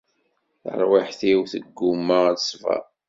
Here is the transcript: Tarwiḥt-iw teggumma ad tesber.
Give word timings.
Tarwiḥt-iw 0.61 1.41
teggumma 1.51 2.19
ad 2.31 2.37
tesber. 2.39 2.83